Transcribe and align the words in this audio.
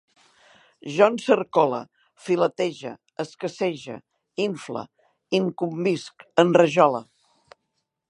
Jo 0.95 1.09
encercole, 1.11 1.81
filetege, 2.29 2.95
escassege, 3.25 4.01
infle, 4.49 4.85
incumbisc, 5.43 6.31
enrajole 6.47 7.09